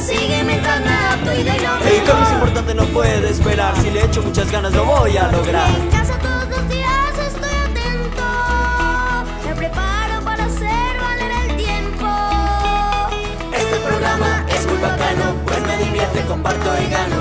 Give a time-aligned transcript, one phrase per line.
[0.00, 3.76] sigue mientras me adapto y doy lo El cambio es importante, no puede esperar.
[3.80, 5.70] Si le echo muchas ganas, lo voy a lograr.
[5.70, 8.22] En casa todos los días estoy atento.
[9.44, 12.06] Me preparo para hacer valer el tiempo.
[13.52, 17.17] Este programa es muy bacano, pues me divierte, comparto y gano.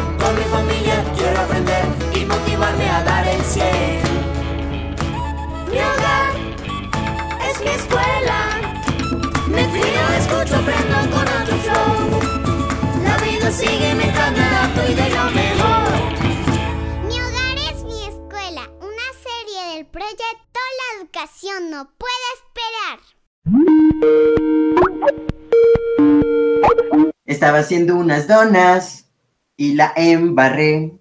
[13.57, 15.89] La vida sigue mientras me adapto y doy lo mejor.
[17.07, 23.00] Mi hogar es mi escuela, una serie del proyecto La educación no puede esperar.
[27.25, 29.10] Estaba haciendo unas donas
[29.56, 30.94] y la embarré.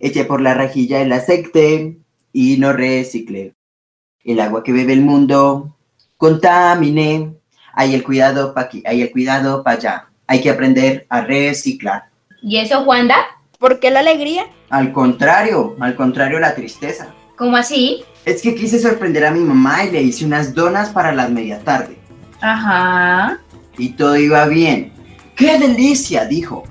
[0.00, 1.98] Eché por la rejilla el aceite
[2.32, 3.54] y no reciclé.
[4.24, 5.76] El agua que bebe el mundo
[6.16, 7.36] contaminé.
[7.74, 10.11] Hay el cuidado pa' aquí, hay el cuidado pa' allá.
[10.26, 12.04] Hay que aprender a reciclar.
[12.42, 13.16] ¿Y eso, Juanda?
[13.58, 14.46] ¿Por qué la alegría?
[14.70, 17.14] Al contrario, al contrario la tristeza.
[17.36, 18.04] ¿Cómo así?
[18.24, 21.60] Es que quise sorprender a mi mamá y le hice unas donas para las media
[21.60, 21.96] tarde.
[22.40, 23.38] Ajá.
[23.78, 24.92] Y todo iba bien.
[25.36, 26.24] ¡Qué delicia!
[26.24, 26.64] dijo.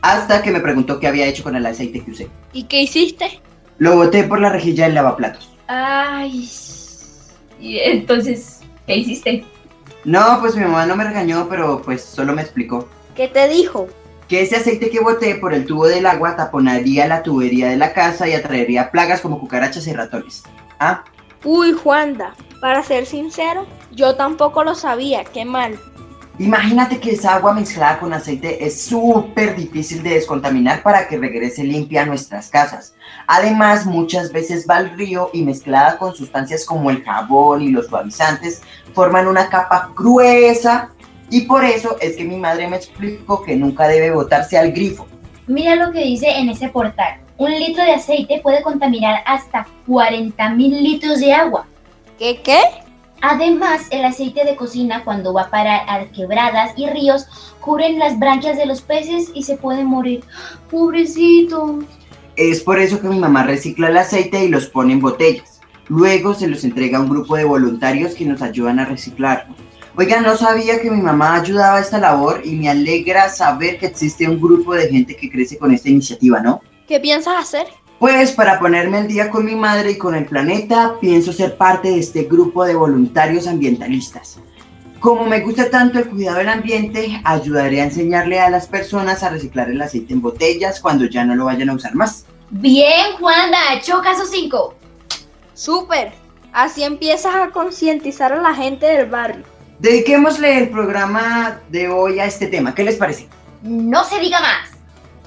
[0.00, 2.28] Hasta que me preguntó qué había hecho con el aceite que usé.
[2.52, 3.40] ¿Y qué hiciste?
[3.78, 5.50] Lo boté por la rejilla del lavaplatos.
[5.68, 6.48] Ay.
[7.60, 9.44] Y entonces, ¿qué hiciste?
[10.04, 13.88] No, pues mi mamá no me regañó, pero pues solo me explicó ¿Qué te dijo?
[14.28, 17.92] que ese aceite que boté por el tubo del agua taponaría la tubería de la
[17.92, 20.44] casa y atraería plagas como cucarachas y ratones.
[20.80, 21.04] Ah,
[21.44, 25.78] Uy, Juanda, para ser sincero, yo tampoco lo sabía, qué mal.
[26.42, 31.64] Imagínate que esa agua mezclada con aceite es súper difícil de descontaminar para que regrese
[31.64, 32.94] limpia a nuestras casas.
[33.26, 37.86] Además, muchas veces va al río y mezclada con sustancias como el jabón y los
[37.86, 40.90] suavizantes, forman una capa gruesa
[41.30, 45.06] y por eso es que mi madre me explicó que nunca debe botarse al grifo.
[45.46, 47.20] Mira lo que dice en ese portal.
[47.38, 51.66] Un litro de aceite puede contaminar hasta 40 mil litros de agua.
[52.18, 52.60] ¿Qué qué?
[53.22, 57.26] Además, el aceite de cocina cuando va para a quebradas y ríos
[57.60, 60.24] cubren las branquias de los peces y se pueden morir.
[60.68, 61.78] Pobrecito.
[62.34, 65.60] Es por eso que mi mamá recicla el aceite y los pone en botellas.
[65.86, 69.54] Luego se los entrega a un grupo de voluntarios que nos ayudan a reciclarlo.
[69.96, 73.86] Oiga, no sabía que mi mamá ayudaba a esta labor y me alegra saber que
[73.86, 76.60] existe un grupo de gente que crece con esta iniciativa, ¿no?
[76.88, 77.66] ¿Qué piensas hacer?
[78.02, 81.86] Pues para ponerme al día con mi madre y con el planeta, pienso ser parte
[81.86, 84.40] de este grupo de voluntarios ambientalistas.
[84.98, 89.30] Como me gusta tanto el cuidado del ambiente, ayudaré a enseñarle a las personas a
[89.30, 92.26] reciclar el aceite en botellas cuando ya no lo vayan a usar más.
[92.50, 94.74] Bien, Juanda, choca esos cinco.
[95.54, 96.10] Súper.
[96.52, 99.44] Así empiezas a concientizar a la gente del barrio.
[99.78, 102.74] Dediquémosle el programa de hoy a este tema.
[102.74, 103.28] ¿Qué les parece?
[103.62, 104.71] No se diga más.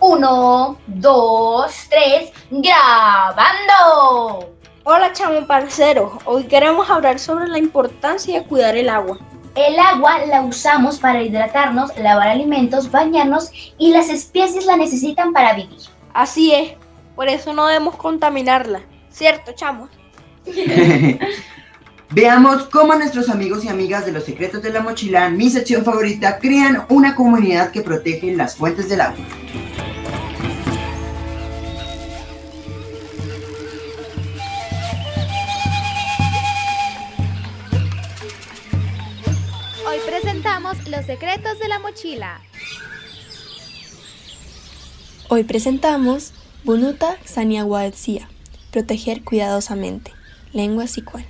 [0.07, 4.53] Uno, dos, tres, grabando.
[4.83, 9.17] Hola chamo parcero, hoy queremos hablar sobre la importancia de cuidar el agua.
[9.55, 13.49] El agua la usamos para hidratarnos, lavar alimentos, bañarnos
[13.79, 15.79] y las especies la necesitan para vivir.
[16.13, 16.73] Así es,
[17.15, 19.89] por eso no debemos contaminarla, ¿cierto chamo?
[22.11, 26.37] Veamos cómo nuestros amigos y amigas de los secretos de la mochila, mi sección favorita,
[26.37, 29.25] crean una comunidad que protege las fuentes del agua.
[40.65, 42.41] Los secretos de la mochila.
[45.29, 46.33] Hoy presentamos
[46.63, 48.27] Bunuta Saniaguadsia,
[48.71, 50.11] proteger cuidadosamente,
[50.53, 51.23] lengua sicuan.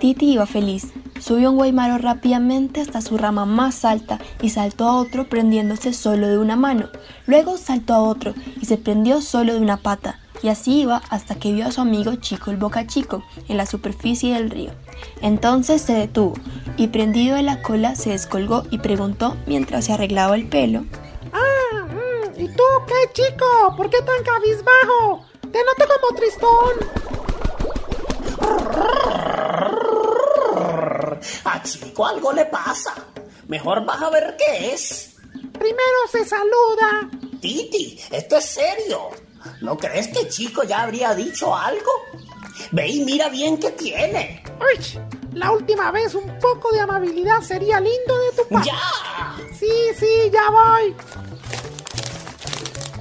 [0.00, 0.88] Titi iba feliz.
[1.20, 6.26] Subió un guaymaro rápidamente hasta su rama más alta y saltó a otro prendiéndose solo
[6.26, 6.88] de una mano.
[7.26, 10.18] Luego saltó a otro y se prendió solo de una pata.
[10.42, 13.66] Y así iba hasta que vio a su amigo Chico el Boca Chico en la
[13.66, 14.72] superficie del río.
[15.20, 16.34] Entonces se detuvo
[16.76, 20.84] y prendido de la cola se descolgó y preguntó mientras se arreglaba el pelo.
[21.32, 23.74] Ah, mm, ¿y tú qué, chico?
[23.76, 25.24] ¿Por qué tan cabizbajo?
[25.52, 27.02] Te noto como tristón.
[31.44, 32.94] A Chico algo le pasa.
[33.46, 35.16] Mejor vas a ver qué es.
[35.52, 37.10] Primero se saluda.
[37.40, 39.10] Titi, esto es serio.
[39.60, 41.90] ¿No crees que Chico ya habría dicho algo?
[42.70, 44.42] Ve y mira bien qué tiene.
[44.60, 45.00] Uy,
[45.32, 48.70] la última vez un poco de amabilidad sería lindo de tu parte.
[48.70, 49.36] ¡Ya!
[49.58, 50.94] Sí, sí, ya voy.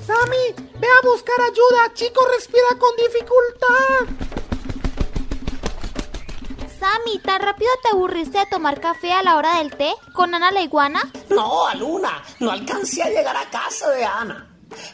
[0.06, 1.94] Sammy, ve a buscar ayuda.
[1.94, 4.16] Chico respira con dificultad.
[6.80, 10.52] Sammy, ¿tan rápido te aburriste de tomar café a la hora del té con Ana
[10.52, 11.12] la iguana?
[11.30, 14.51] No, Aluna, no alcancé a llegar a casa de Ana.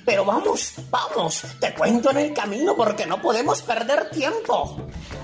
[0.07, 4.77] Pero vamos, vamos, te cuento en el camino porque no podemos perder tiempo.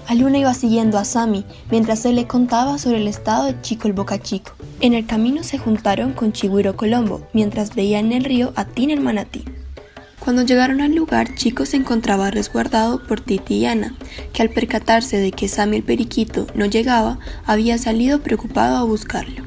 [0.10, 3.94] Aluna iba siguiendo a Sammy mientras él le contaba sobre el estado de Chico el
[3.94, 4.52] Boca Chico.
[4.82, 8.90] En el camino se juntaron con Chigüiro Colombo mientras veían en el río a Tin
[8.92, 9.46] el manatí.
[10.20, 13.96] Cuando llegaron al lugar, Chico se encontraba resguardado por Titi y Ana,
[14.34, 19.46] que al percatarse de que Sammy el periquito no llegaba, había salido preocupado a buscarlo.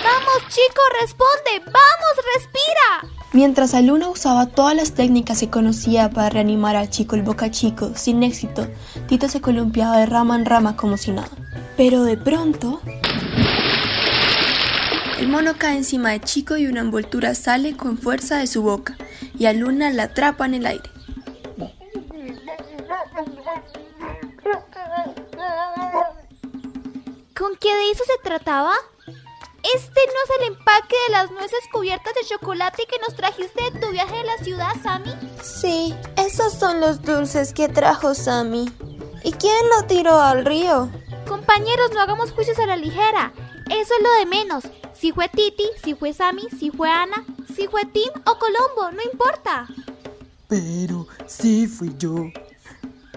[0.00, 1.60] ¡Vamos, chico, responde!
[1.66, 3.15] ¡Vamos, respira!
[3.32, 7.92] Mientras Aluna usaba todas las técnicas que conocía para reanimar al chico el boca chico
[7.94, 8.66] sin éxito,
[9.08, 11.28] Tito se columpiaba de rama en rama como si nada.
[11.76, 12.80] Pero de pronto...
[15.18, 18.98] El mono cae encima de Chico y una envoltura sale con fuerza de su boca,
[19.38, 20.90] y a Luna la atrapa en el aire.
[27.34, 28.72] ¿Con qué de eso se trataba?
[29.74, 33.80] ¿Este no es el empaque de las nueces cubiertas de chocolate que nos trajiste de
[33.80, 35.12] tu viaje de la ciudad, Sammy?
[35.42, 38.70] Sí, esos son los dulces que trajo Sammy.
[39.24, 40.88] ¿Y quién lo tiró al río?
[41.26, 43.32] Compañeros, no hagamos juicios a la ligera.
[43.68, 44.64] Eso es lo de menos.
[44.94, 47.24] Si fue Titi, si fue Sammy, si fue Ana,
[47.54, 49.66] si fue Tim o Colombo, no importa.
[50.46, 52.30] Pero sí fui yo.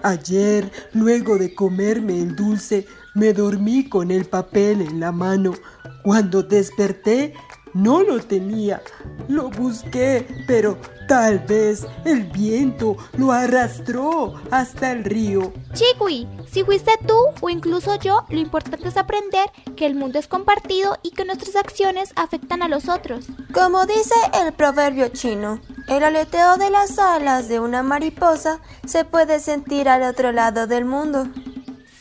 [0.02, 5.54] Ayer, luego de comerme el dulce, me dormí con el papel en la mano.
[6.02, 7.34] Cuando desperté,
[7.74, 8.82] no lo tenía.
[9.28, 15.52] Lo busqué, pero tal vez el viento lo arrastró hasta el río.
[15.74, 20.26] Chiqui, si fuiste tú o incluso yo, lo importante es aprender que el mundo es
[20.26, 23.26] compartido y que nuestras acciones afectan a los otros.
[23.52, 24.14] Como dice
[24.44, 30.02] el proverbio chino, el aleteo de las alas de una mariposa se puede sentir al
[30.02, 31.24] otro lado del mundo.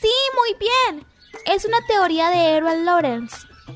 [0.01, 1.06] Sí, muy bien.
[1.46, 3.36] Es una teoría de Errol Lawrence,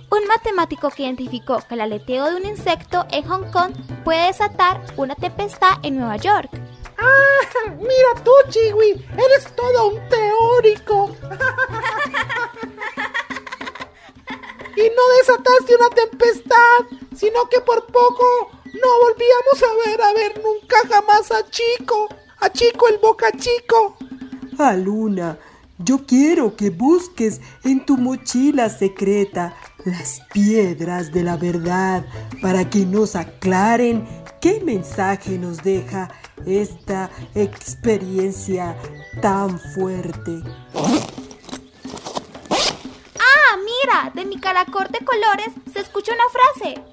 [0.10, 3.74] un matemático que identificó que el aleteo de un insecto en Hong Kong
[4.04, 6.50] puede desatar una tempestad en Nueva York.
[6.98, 7.34] ¡Ah!
[7.78, 11.10] Mira tú, Chiwi, eres todo un teórico.
[14.76, 16.86] y no desataste una tempestad,
[17.16, 22.08] sino que por poco no volvíamos a ver, a ver nunca jamás a Chico,
[22.40, 23.98] a Chico el Boca Chico.
[24.58, 25.38] A Luna,
[25.78, 32.06] yo quiero que busques en tu mochila secreta las piedras de la verdad
[32.42, 34.08] para que nos aclaren
[34.40, 36.10] qué mensaje nos deja
[36.46, 38.76] esta experiencia
[39.22, 40.42] tan fuerte.
[43.20, 46.84] Ah, mira, de mi caracol de colores se escucha una frase.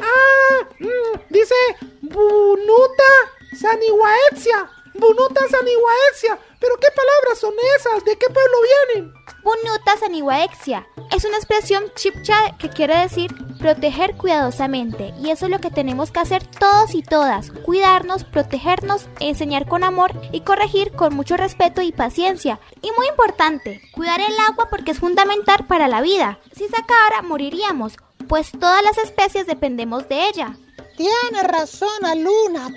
[0.00, 1.54] Ah, mm, dice
[2.02, 3.12] Bunuta
[3.58, 4.70] Saniwaetsia.
[4.94, 6.38] Bunuta Saniwaetsia.
[6.60, 8.04] ¿Pero qué palabras son esas?
[8.04, 8.56] ¿De qué pueblo
[8.94, 9.14] vienen?
[9.42, 15.60] Bunuta Saniwaexia es una expresión chipcha que quiere decir proteger cuidadosamente y eso es lo
[15.60, 21.14] que tenemos que hacer todos y todas, cuidarnos, protegernos, enseñar con amor y corregir con
[21.14, 22.60] mucho respeto y paciencia.
[22.82, 26.38] Y muy importante, cuidar el agua porque es fundamental para la vida.
[26.52, 27.96] Si se acabara, moriríamos,
[28.28, 30.56] pues todas las especies dependemos de ella.
[30.96, 32.68] Tiene razón, Aluna.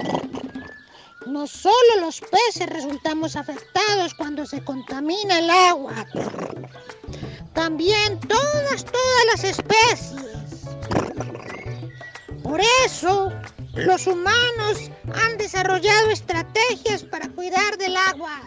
[1.29, 5.93] No solo los peces resultamos afectados cuando se contamina el agua,
[7.53, 10.65] también todas, todas las especies.
[12.41, 13.31] Por eso,
[13.75, 18.41] los humanos han desarrollado estrategias para cuidar del agua.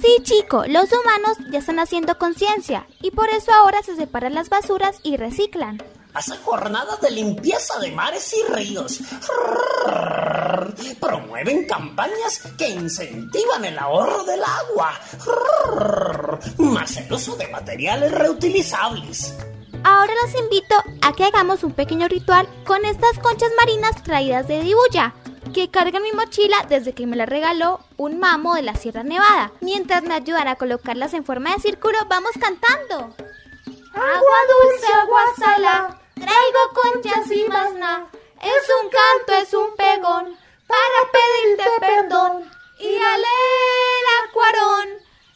[0.00, 4.50] Sí, chico, los humanos ya están haciendo conciencia y por eso ahora se separan las
[4.50, 5.82] basuras y reciclan.
[6.14, 9.00] Hacen jornadas de limpieza de mares y ríos.
[11.00, 15.00] Promueven campañas que incentivan el ahorro del agua.
[16.58, 19.34] Más el uso de materiales reutilizables.
[19.82, 24.60] Ahora los invito a que hagamos un pequeño ritual con estas conchas marinas traídas de
[24.60, 25.14] Dibuya,
[25.54, 29.02] que carga en mi mochila desde que me la regaló un mamo de la Sierra
[29.02, 29.52] Nevada.
[29.60, 33.14] Mientras me ayudan a colocarlas en forma de círculo, vamos cantando.
[33.92, 38.06] Agua dulce, agua salada, traigo conchas y más nada.
[38.40, 42.50] Es un canto, es un pegón, para pedirte perdón.
[42.78, 44.88] Y aler acuarón,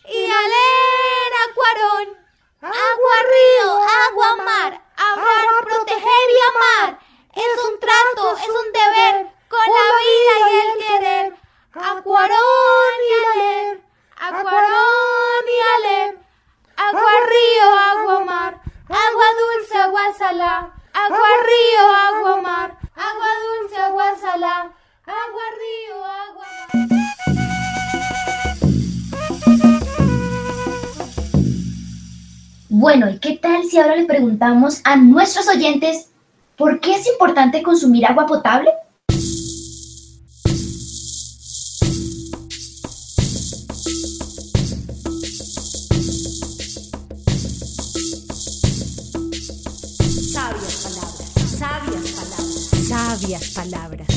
[0.06, 2.24] y aler acuarón.
[2.62, 3.72] Agua río,
[4.08, 6.98] agua mar, amar, proteger y amar.
[7.34, 11.34] Es un trato, es un deber, con la vida y el querer.
[11.74, 13.83] Acuarón y aler,
[33.74, 36.06] si ahora le preguntamos a nuestros oyentes
[36.56, 38.70] por qué es importante consumir agua potable?
[50.32, 54.08] Sabias palabras, sabias palabras, sabias palabras.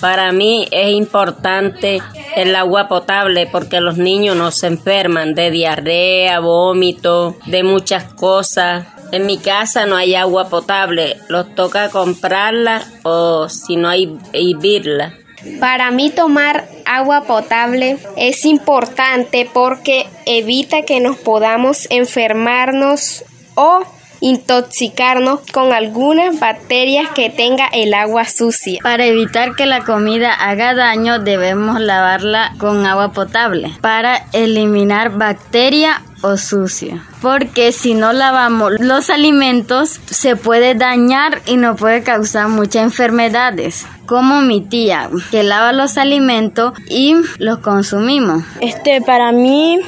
[0.00, 2.00] Para mí es importante
[2.36, 8.86] el agua potable porque los niños no se enferman de diarrea, vómito, de muchas cosas.
[9.12, 15.14] En mi casa no hay agua potable, los toca comprarla o si no hay hervirla.
[15.60, 23.24] Para mí tomar agua potable es importante porque evita que nos podamos enfermarnos
[23.54, 23.82] o
[24.24, 28.80] intoxicarnos con algunas bacterias que tenga el agua sucia.
[28.82, 36.00] Para evitar que la comida haga daño debemos lavarla con agua potable para eliminar bacteria
[36.22, 37.02] o sucio.
[37.20, 43.86] Porque si no lavamos los alimentos se puede dañar y nos puede causar muchas enfermedades.
[44.06, 48.42] Como mi tía que lava los alimentos y los consumimos.
[48.62, 49.80] Este para mí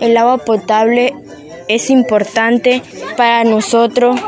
[0.00, 1.14] el agua potable
[1.68, 2.82] es importante
[3.16, 4.18] para nosotros.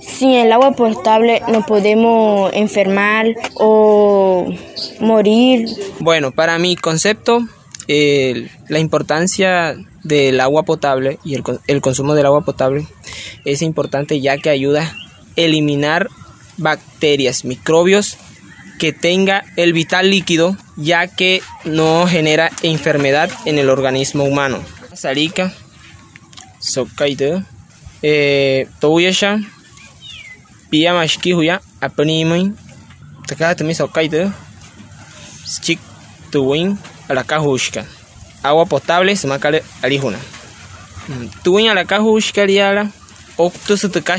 [0.00, 4.46] Sin el agua potable no podemos enfermar o
[5.00, 5.68] morir.
[5.98, 7.40] Bueno, para mi concepto,
[7.88, 12.86] la importancia del agua potable y el, el consumo del agua potable
[13.44, 14.94] es importante ya que ayuda a
[15.34, 16.08] eliminar
[16.56, 18.16] bacterias, microbios
[18.78, 24.60] que tenga el vital líquido ya que no genera enfermedad en el organismo humano.
[24.92, 25.52] Sarica
[26.72, 27.30] sokkaita
[28.02, 29.30] eh toyasha
[30.70, 32.44] piyamashki huya apanimai
[33.28, 34.20] takatami sokkaita
[35.64, 35.80] chik
[36.30, 36.76] tuwin
[37.08, 37.82] alakahushka
[38.42, 40.18] agua potable semakale alijuna
[41.08, 42.88] mm, tuwin alakahushka liala
[43.38, 44.18] oktusu taka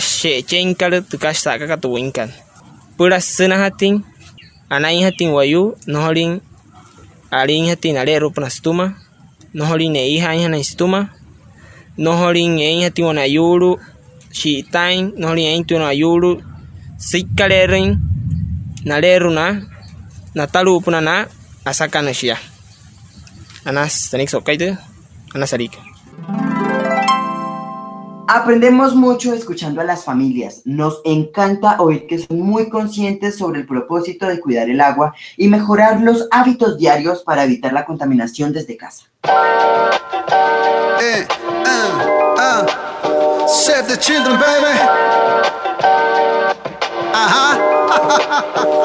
[0.49, 2.29] chenkale tukashaka katuwinkan
[2.97, 4.03] pura sinahatin
[4.69, 6.41] anainhatin wayu noholin
[7.31, 8.85] alinhatin ale rupnastuma
[9.53, 11.09] noholin eihainhanaistuma
[11.97, 13.77] noholin en hati wana yuru
[14.31, 16.41] shitain noholin en tuna yuru
[16.97, 17.97] sikkalerin
[18.85, 19.61] naleruna
[20.35, 21.25] natalu puna na
[21.65, 22.37] asaka na shia
[23.65, 24.77] anas tanik sokaite
[25.35, 25.79] anas arika
[28.29, 30.61] Aprendemos mucho escuchando a las familias.
[30.65, 35.47] Nos encanta oír que son muy conscientes sobre el propósito de cuidar el agua y
[35.47, 39.05] mejorar los hábitos diarios para evitar la contaminación desde casa.
[40.99, 41.27] Eh,
[41.65, 43.47] uh, uh.
[43.47, 44.79] Save the children, baby.
[47.13, 47.57] Ajá.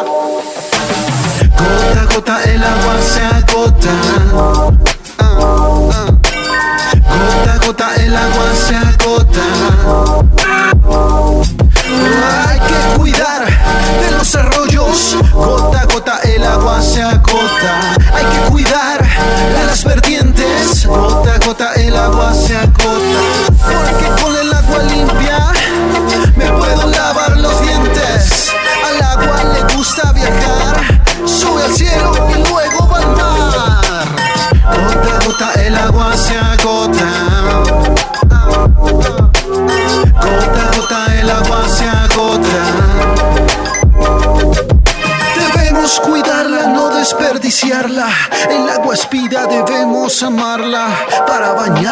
[1.73, 3.95] gota a gota el agua se agota.
[7.09, 9.47] Gota gota el agua se agota.
[12.47, 13.47] Hay que cuidar
[14.01, 15.17] de los arroyos.
[15.33, 17.97] Gota a gota el agua se agota.
[18.15, 19.02] Hay que cuidar
[19.47, 20.87] de las vertientes.
[20.87, 23.21] Gota a gota el agua se agota.
[23.49, 25.53] Porque con el agua limpia
[26.37, 28.53] me puedo lavar los dientes.
[28.87, 30.02] Al agua le gusta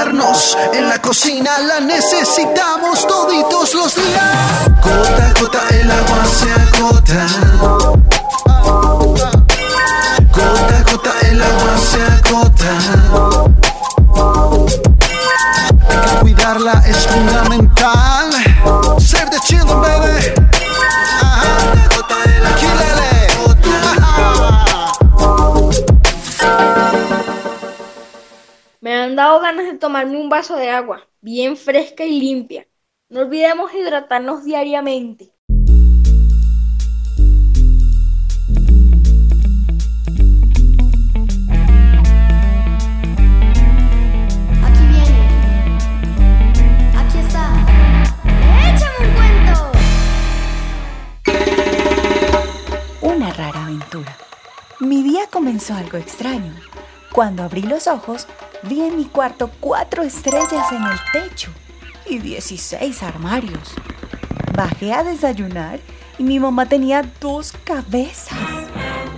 [0.02, 4.70] En la cocina la necesitamos toditos los días.
[4.82, 7.26] Gota a gota el agua se agota.
[10.32, 12.72] Gota a gota el agua se agota.
[15.90, 18.29] Hay que cuidarla, es fundamental.
[29.20, 32.66] Dado ganas de tomarme un vaso de agua, bien fresca y limpia.
[33.10, 35.34] No olvidemos hidratarnos diariamente.
[44.64, 45.22] Aquí viene.
[46.96, 47.44] Aquí está.
[48.72, 49.56] ¡Échame un cuento!
[53.02, 54.16] Una rara aventura.
[54.78, 56.54] Mi día comenzó algo extraño.
[57.12, 58.26] Cuando abrí los ojos,
[58.62, 61.50] vi en mi cuarto cuatro estrellas en el techo
[62.06, 63.74] y 16 armarios.
[64.54, 65.80] Bajé a desayunar
[66.18, 68.38] y mi mamá tenía dos cabezas.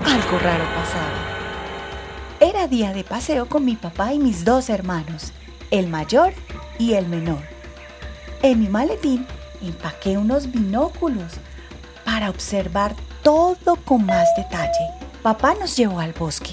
[0.04, 1.32] Algo raro pasaba.
[2.40, 5.32] Era día de paseo con mi papá y mis dos hermanos,
[5.70, 6.32] el mayor
[6.78, 7.42] y el menor.
[8.42, 9.26] En mi maletín
[9.62, 11.32] empaqué unos binóculos
[12.04, 14.90] para observar todo con más detalle.
[15.22, 16.52] Papá nos llevó al bosque.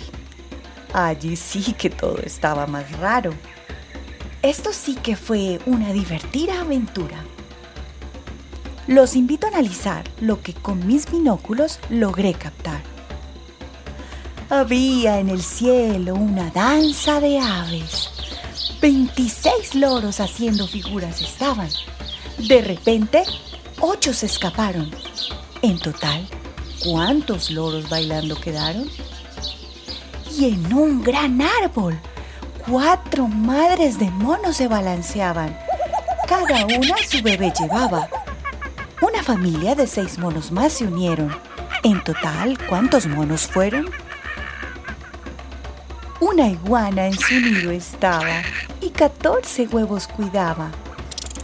[0.93, 3.33] Allí sí que todo estaba más raro.
[4.41, 7.23] Esto sí que fue una divertida aventura.
[8.87, 12.81] Los invito a analizar lo que con mis binóculos logré captar.
[14.49, 18.09] Había en el cielo una danza de aves.
[18.81, 21.69] 26 loros haciendo figuras estaban.
[22.47, 23.23] De repente,
[23.79, 24.89] ocho se escaparon.
[25.61, 26.27] En total,
[26.83, 28.89] ¿cuántos loros bailando quedaron?
[30.39, 31.99] Y en un gran árbol,
[32.65, 35.53] cuatro madres de monos se balanceaban.
[36.29, 38.07] Cada una su bebé llevaba.
[39.01, 41.35] Una familia de seis monos más se unieron.
[41.83, 43.89] En total, ¿cuántos monos fueron?
[46.21, 48.41] Una iguana en su nido estaba
[48.79, 50.71] y 14 huevos cuidaba.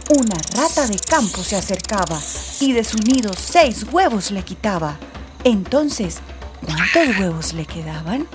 [0.08, 2.18] Una rata de campo se acercaba
[2.60, 4.96] y de su nido seis huevos le quitaba.
[5.44, 6.20] Entonces,
[6.64, 8.26] ¿cuántos huevos le quedaban?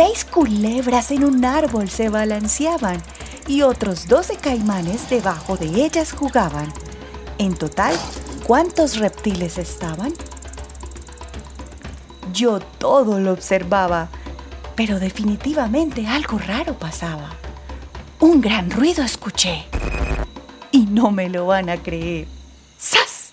[0.00, 3.02] Seis culebras en un árbol se balanceaban
[3.48, 6.72] y otros doce caimanes debajo de ellas jugaban.
[7.38, 7.96] En total,
[8.46, 10.12] ¿cuántos reptiles estaban?
[12.32, 14.08] Yo todo lo observaba
[14.76, 17.30] pero definitivamente algo raro pasaba.
[18.20, 19.64] Un gran ruido escuché.
[20.70, 22.28] Y no me lo van a creer.
[22.78, 23.32] ¡Sas!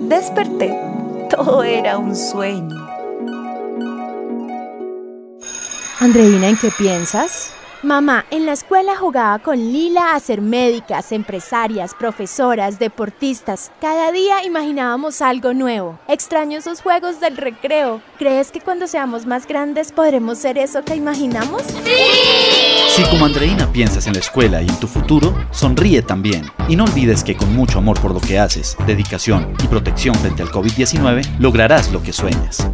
[0.00, 0.74] Desperté.
[1.28, 2.89] Todo era un sueño.
[6.00, 7.52] Andreina, ¿en qué piensas?
[7.82, 13.70] Mamá, en la escuela jugaba con Lila a ser médicas, empresarias, profesoras, deportistas.
[13.82, 15.98] Cada día imaginábamos algo nuevo.
[16.08, 18.00] Extraño esos juegos del recreo.
[18.18, 21.64] ¿Crees que cuando seamos más grandes podremos ser eso que imaginamos?
[21.64, 21.92] ¡Sí!
[22.88, 26.46] Si como Andreina piensas en la escuela y en tu futuro, sonríe también.
[26.66, 30.40] Y no olvides que con mucho amor por lo que haces, dedicación y protección frente
[30.40, 32.66] al COVID-19, lograrás lo que sueñas.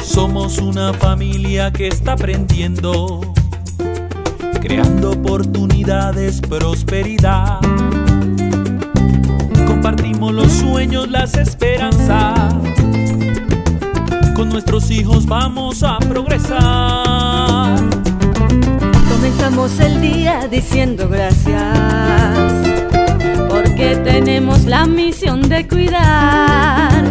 [0.00, 3.20] Somos una familia que está aprendiendo,
[4.62, 7.60] creando oportunidades, prosperidad.
[9.66, 12.65] Compartimos los sueños, las esperanzas
[14.56, 17.76] nuestros hijos vamos a progresar.
[19.06, 21.78] Comenzamos el día diciendo gracias,
[23.50, 27.04] porque tenemos la misión de cuidar,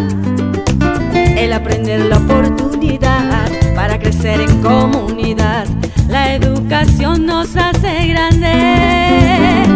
[1.14, 5.68] el aprender la oportunidad para crecer en comunidad.
[6.10, 9.70] La educación nos hace grandes.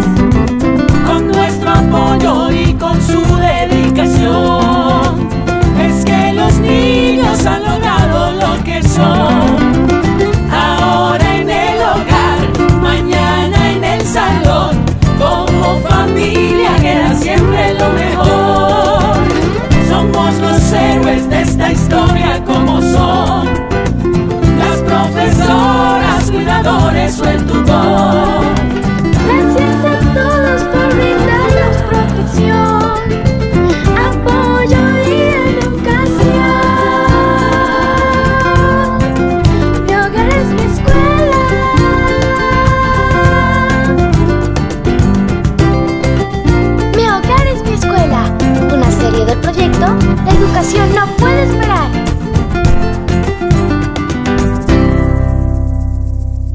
[1.06, 5.30] Con nuestro apoyo y con su dedicación,
[5.80, 7.59] es que los niños han
[9.00, 9.79] lo
[50.26, 51.90] La educación no puede esperar.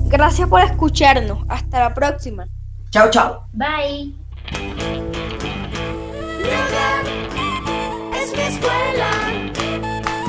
[0.07, 1.39] Gracias por escucharnos.
[1.49, 2.47] Hasta la próxima.
[2.91, 3.47] Chao, chao.
[3.53, 4.15] Bye.
[8.15, 9.11] Es mi escuela.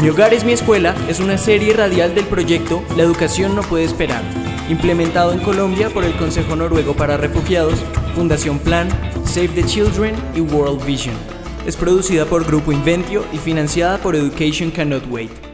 [0.02, 3.86] Mi hogar es mi escuela es una serie radial del proyecto La educación no puede
[3.86, 4.22] esperar,
[4.70, 7.82] implementado en Colombia por el Consejo Noruego para Refugiados,
[8.14, 8.90] Fundación Plan,
[9.24, 11.35] Save the Children y World Vision.
[11.66, 15.45] Es producida por Grupo Inventio y financiada por Education Cannot Wait.